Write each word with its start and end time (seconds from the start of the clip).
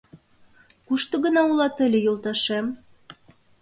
Кушто 0.87 1.15
гына 1.25 1.41
улат 1.49 1.75
ыле, 1.85 1.99
йолташем? 2.01 2.65